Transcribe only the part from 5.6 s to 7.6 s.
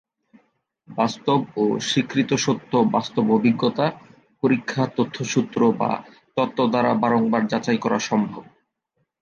বা তত্ত্ব দ্বারা বারংবার